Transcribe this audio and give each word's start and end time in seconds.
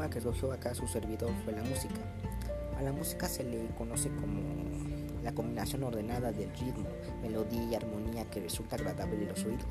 tema 0.00 0.10
que 0.10 0.18
escogió 0.18 0.50
acá 0.50 0.74
su 0.74 0.86
servidor 0.86 1.30
fue 1.44 1.52
la 1.52 1.62
música. 1.62 2.00
A 2.78 2.82
la 2.82 2.90
música 2.90 3.28
se 3.28 3.44
le 3.44 3.66
conoce 3.76 4.08
como 4.08 4.40
la 5.22 5.34
combinación 5.34 5.82
ordenada 5.82 6.32
del 6.32 6.50
ritmo, 6.56 6.88
melodía 7.20 7.62
y 7.64 7.74
armonía 7.74 8.24
que 8.30 8.40
resulta 8.40 8.76
agradable 8.76 9.16
en 9.16 9.28
los 9.28 9.44
oídos. 9.44 9.66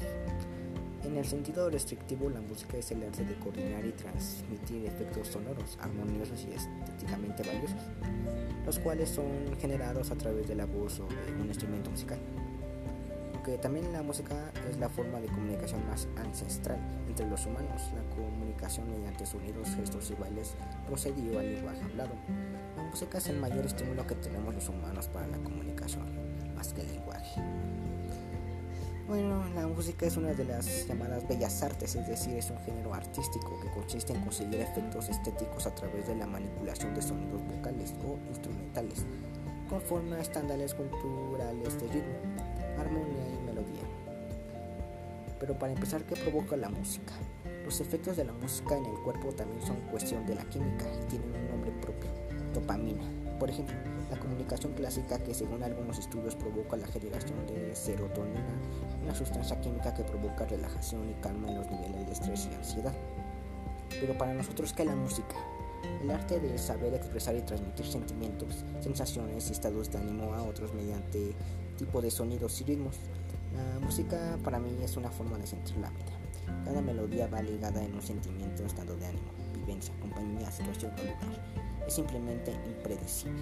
En 1.04 1.18
el 1.18 1.26
sentido 1.26 1.68
restrictivo, 1.72 2.30
la 2.30 2.42
música 2.42 2.78
es 2.78 2.92
el 2.92 3.02
arte 3.02 3.26
de 3.26 3.40
coordinar 3.40 3.84
y 3.84 3.92
transmitir 3.94 4.86
efectos 4.86 5.30
sonoros, 5.30 5.80
armoniosos 5.82 6.46
y 6.48 6.54
estéticamente 6.54 7.42
valiosos, 7.42 7.82
los 8.66 8.78
cuales 8.78 9.10
son 9.10 9.58
generados 9.60 10.12
a 10.12 10.16
través 10.16 10.48
de 10.48 10.54
la 10.54 10.66
voz 10.68 11.00
o 11.00 11.08
de 11.08 11.42
un 11.42 11.48
instrumento 11.48 11.90
musical. 11.90 12.20
Aunque 13.40 13.58
también 13.58 13.94
la 13.94 14.04
música 14.04 14.36
es 14.70 14.78
la 14.80 14.90
forma 14.90 15.18
de 15.22 15.28
comunicación 15.28 15.88
más 15.88 16.10
ancestral 16.18 16.78
entre 17.08 17.26
los 17.26 17.46
humanos, 17.46 17.84
la 17.96 18.04
comunicación 18.14 18.92
mediante 18.92 19.26
sonidos, 19.26 19.70
gestos 19.78 20.12
y 20.12 20.16
bailes 20.16 20.56
procedió 20.86 21.40
al 21.40 21.56
lenguaje 21.56 21.82
hablado. 21.84 22.12
La 22.76 22.84
música 22.84 23.18
es 23.18 23.28
el 23.28 23.40
mayor 23.40 23.66
estímulo 23.66 24.06
que 24.06 24.16
tenemos 24.16 24.54
los 24.54 24.68
humanos 24.68 25.08
para 25.08 25.26
la 25.28 25.38
comunicación, 25.38 26.04
más 26.54 26.74
que 26.74 26.82
el 26.82 26.88
lenguaje. 26.88 27.42
Bueno, 29.08 29.46
la 29.56 29.66
música 29.68 30.06
es 30.06 30.18
una 30.18 30.34
de 30.34 30.44
las 30.44 30.86
llamadas 30.86 31.26
bellas 31.26 31.64
artes, 31.64 31.96
es 31.96 32.10
decir, 32.10 32.36
es 32.36 32.50
un 32.50 32.60
género 32.66 32.94
artístico 32.94 33.58
que 33.62 33.70
consiste 33.70 34.12
en 34.12 34.20
conseguir 34.20 34.60
efectos 34.60 35.08
estéticos 35.08 35.66
a 35.66 35.74
través 35.74 36.08
de 36.08 36.16
la 36.18 36.28
manipulación 36.28 36.94
de 36.94 37.02
sonidos 37.02 37.42
vocales 37.48 37.96
o 38.06 38.20
instrumentales, 38.28 39.06
conforme 39.70 40.18
a 40.18 40.20
estándares 40.20 40.74
culturales 40.74 41.80
de 41.80 41.88
ritmo, 41.88 42.59
armonía 42.80 43.28
y 43.34 43.46
melodía. 43.46 43.84
Pero 45.40 45.58
para 45.58 45.74
empezar, 45.74 46.04
¿qué 46.04 46.16
provoca 46.16 46.58
la 46.58 46.70
música? 46.70 47.14
Los 47.64 47.80
efectos 47.82 48.18
de 48.18 48.26
la 48.26 48.34
música 48.34 48.78
en 48.78 48.86
el 48.86 49.00
cuerpo 49.00 49.32
también 49.32 49.62
son 49.66 49.78
cuestión 49.92 50.26
de 50.26 50.36
la 50.36 50.44
química 50.46 50.86
y 51.02 51.06
tienen 51.08 51.34
un 51.36 51.50
nombre 51.50 51.72
propio, 51.82 52.10
dopamina. 52.54 53.04
Por 53.40 53.50
ejemplo, 53.50 53.76
la 54.12 54.20
comunicación 54.20 54.74
clásica 54.74 55.18
que 55.20 55.34
según 55.34 55.64
algunos 55.64 55.98
estudios 55.98 56.36
provoca 56.36 56.76
la 56.76 56.88
generación 56.88 57.46
de 57.48 57.74
serotonina, 57.74 58.44
una 59.04 59.16
sustancia 59.16 59.60
química 59.62 59.94
que 59.94 60.04
provoca 60.04 60.46
relajación 60.46 61.10
y 61.10 61.14
calma 61.22 61.50
en 61.50 61.56
los 61.56 61.72
niveles 61.72 62.06
de 62.06 62.12
estrés 62.12 62.50
y 62.52 62.56
ansiedad. 62.56 62.94
Pero 64.02 64.18
para 64.18 64.34
nosotros, 64.34 64.74
¿qué 64.74 64.84
es 64.84 64.90
la 64.90 64.96
música? 64.96 65.36
El 66.02 66.12
arte 66.12 66.40
de 66.40 66.58
saber 66.58 66.94
expresar 66.94 67.36
y 67.36 67.42
transmitir 67.42 67.86
sentimientos, 67.86 68.66
sensaciones 68.82 69.50
y 69.50 69.52
estados 69.54 69.92
de 69.92 70.00
ánimo 70.00 70.34
a 70.34 70.44
otros 70.44 70.74
mediante 70.74 71.34
tipo 71.80 72.02
de 72.02 72.12
sonidos 72.12 72.60
y 72.62 72.66
ritmos. 72.66 72.98
La 73.56 73.80
música 73.80 74.38
para 74.44 74.60
mí 74.60 74.70
es 74.84 74.98
una 74.98 75.10
forma 75.10 75.38
de 75.38 75.48
sentir 75.48 75.78
la 75.78 75.90
vida. 75.90 76.64
Cada 76.66 76.82
melodía 76.82 77.28
va 77.28 77.42
ligada 77.42 77.84
en 77.84 77.96
un 77.96 78.02
sentimiento, 78.02 78.64
estado 78.66 78.96
de 78.98 79.08
ánimo, 79.08 79.32
vivencia, 79.56 79.94
compañía, 80.00 80.52
situación 80.52 80.92
o 80.94 81.02
lugar 81.02 81.60
es 81.90 81.96
simplemente 81.96 82.52
impredecible. 82.68 83.42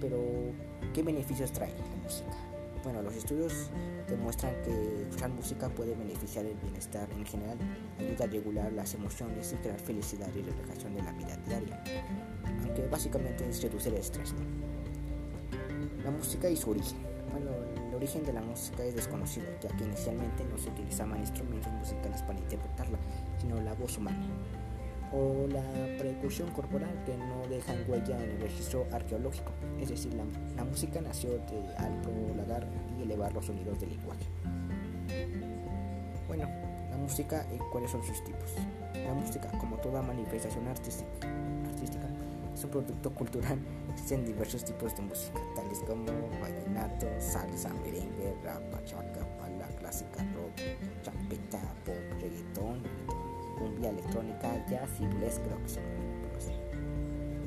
Pero, 0.00 0.18
¿qué 0.94 1.02
beneficios 1.02 1.52
trae 1.52 1.70
la 1.70 2.02
música? 2.02 2.30
Bueno, 2.84 3.02
los 3.02 3.14
estudios 3.14 3.70
demuestran 4.08 4.54
que 4.62 5.02
escuchar 5.02 5.30
música 5.30 5.68
puede 5.68 5.94
beneficiar 5.94 6.46
el 6.46 6.56
bienestar 6.56 7.08
en 7.12 7.26
general, 7.26 7.58
ayuda 7.98 8.24
a 8.24 8.28
regular 8.28 8.72
las 8.72 8.94
emociones 8.94 9.52
y 9.52 9.56
crear 9.56 9.78
felicidad 9.78 10.28
y 10.34 10.42
relajación 10.42 10.94
de 10.94 11.02
la 11.02 11.12
vida 11.12 11.36
diaria, 11.46 11.82
aunque 12.62 12.86
básicamente 12.86 13.46
es 13.46 13.62
reducir 13.62 13.92
el 13.92 13.98
estrés. 13.98 14.32
La 16.08 16.16
música 16.16 16.48
y 16.48 16.56
su 16.56 16.70
origen. 16.70 16.96
Bueno, 17.32 17.50
el 17.86 17.94
origen 17.94 18.24
de 18.24 18.32
la 18.32 18.40
música 18.40 18.82
es 18.82 18.94
desconocido, 18.94 19.46
ya 19.60 19.68
que 19.76 19.84
inicialmente 19.84 20.42
no 20.42 20.56
se 20.56 20.70
utilizaban 20.70 21.20
instrumentos 21.20 21.70
musicales 21.70 22.22
para 22.22 22.38
interpretarla, 22.38 22.96
sino 23.38 23.60
la 23.60 23.74
voz 23.74 23.98
humana 23.98 24.26
o 25.12 25.46
la 25.48 25.62
percusión 25.98 26.50
corporal 26.52 27.04
que 27.04 27.14
no 27.14 27.46
dejan 27.50 27.84
huella 27.86 28.16
en 28.24 28.30
el 28.30 28.40
registro 28.40 28.86
arqueológico, 28.90 29.52
es 29.78 29.90
decir, 29.90 30.14
la, 30.14 30.64
música 30.64 31.02
nació 31.02 31.32
de, 31.32 31.76
al 31.76 32.00
prolongar 32.00 32.66
y 32.98 33.02
elevar 33.02 33.34
los 33.34 33.44
sonidos 33.44 33.78
del 33.78 33.90
lenguaje. 33.90 34.24
Bueno, 36.26 36.48
la 36.90 36.96
música 36.96 37.46
y 37.54 37.58
cuáles 37.70 37.90
son 37.90 38.02
sus 38.02 38.24
tipos. 38.24 38.54
La 38.94 39.12
música, 39.12 39.50
como 39.58 39.76
toda 39.76 40.00
manifestación 40.00 40.66
artística, 40.68 41.28
artística 41.68 42.08
es 42.58 42.64
un 42.64 42.70
producto 42.70 43.14
cultural. 43.14 43.58
Existen 43.92 44.24
diversos 44.24 44.64
tipos 44.64 44.94
de 44.96 45.02
música, 45.02 45.38
tales 45.54 45.78
como 45.86 46.06
vallenato, 46.40 47.06
salsa, 47.20 47.72
merengue, 47.84 48.34
rap, 48.42 48.60
bachaca, 48.72 49.24
pala, 49.38 49.68
clásica, 49.78 50.24
rock, 50.34 50.58
champeta, 51.02 51.60
pop, 51.84 51.94
reggaetón, 52.20 52.82
cumbia 53.58 53.90
electrónica, 53.90 54.66
jazz 54.66 54.90
y 54.98 55.06
blues 55.06 55.40
creo 55.44 55.62
que 55.62 55.68
son 55.68 55.82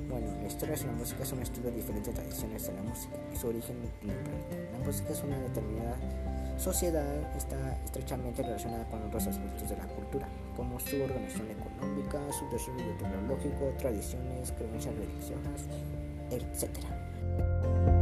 Bueno, 0.10 0.28
la 0.42 0.48
historia 0.48 0.76
de 0.76 0.86
la 0.86 0.94
música 0.94 1.24
es 1.24 1.32
un 1.34 1.42
estudio 1.42 1.72
de 1.72 1.78
diferentes 1.78 2.14
tradiciones 2.14 2.68
de 2.68 2.74
la 2.74 2.84
música 2.84 3.18
y 3.34 3.36
su 3.36 3.48
origen 3.48 3.78
en 4.04 4.10
el 4.12 4.16
planeta. 4.16 4.56
La 4.72 4.86
música 4.86 5.12
es 5.12 5.24
una 5.24 5.40
determinada 5.40 5.98
sociedad 6.62 7.36
está 7.36 7.58
estrechamente 7.84 8.44
relacionada 8.44 8.86
con 8.86 9.02
otros 9.02 9.26
aspectos 9.26 9.68
de 9.68 9.78
la 9.78 9.88
cultura, 9.88 10.28
como 10.56 10.80
su 10.80 11.02
organización 11.02 11.50
económica, 11.50 12.20
su 12.32 12.48
desarrollo 12.52 12.96
tecnológico, 13.00 13.74
tradiciones, 13.80 14.52
creencias 14.52 14.96
religiosas, 14.96 15.68
etc. 16.30 18.01